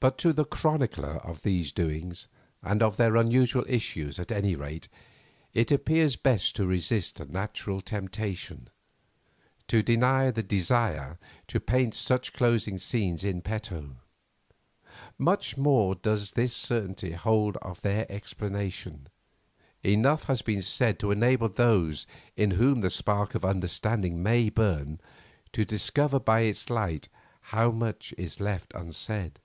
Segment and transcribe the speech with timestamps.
[0.00, 2.28] But to the chronicler of these doings
[2.62, 4.88] and of their unusual issues at any rate,
[5.52, 8.70] it appears best to resist a natural temptation;
[9.66, 13.96] to deny the desire to paint such closing scenes in petto.
[15.18, 19.08] Much more does this certainty hold of their explanation.
[19.82, 25.00] Enough has been said to enable those in whom the spark of understanding may burn,
[25.52, 27.08] to discover by its light
[27.50, 29.40] how much is left unsaid.